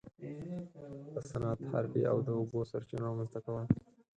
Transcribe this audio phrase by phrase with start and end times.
[1.13, 3.65] د صنعت، حرفې او د اوبو سرچینو رامنځته کول.